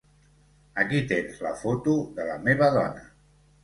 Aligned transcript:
Aquí 0.85 1.03
tens 1.13 1.39
la 1.49 1.53
foto 1.61 1.97
de 2.19 2.29
la 2.35 2.43
meva 2.51 2.75
dona. 2.83 3.11